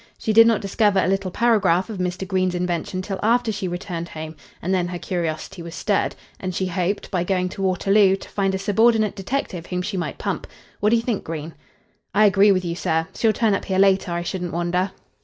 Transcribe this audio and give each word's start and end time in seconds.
She 0.17 0.33
did 0.33 0.47
not 0.47 0.61
discover 0.61 0.97
a 0.99 1.07
little 1.07 1.29
paragraph 1.29 1.87
of 1.87 1.99
Mr. 1.99 2.27
Green's 2.27 2.55
invention 2.55 3.03
till 3.03 3.19
after 3.21 3.51
she 3.51 3.67
returned 3.67 4.09
home, 4.09 4.35
and 4.59 4.73
then 4.73 4.87
her 4.87 4.97
curiosity 4.97 5.61
was 5.61 5.75
stirred, 5.75 6.15
and 6.39 6.55
she 6.55 6.65
hoped, 6.65 7.11
by 7.11 7.23
going 7.23 7.49
to 7.49 7.61
Waterloo, 7.61 8.15
to 8.15 8.27
find 8.29 8.55
a 8.55 8.57
subordinate 8.57 9.15
detective 9.15 9.67
whom 9.67 9.83
she 9.83 9.97
might 9.97 10.17
pump. 10.17 10.47
What 10.79 10.89
do 10.89 10.95
you 10.95 11.03
think, 11.03 11.23
Green?" 11.23 11.53
"I 12.15 12.25
agree 12.25 12.51
with 12.51 12.65
you, 12.65 12.73
sir. 12.73 13.09
She'll 13.13 13.31
turn 13.31 13.53
up 13.53 13.65
here 13.65 13.77
later, 13.77 14.11
I 14.11 14.23
shouldn't 14.23 14.53
wonder." 14.53 14.89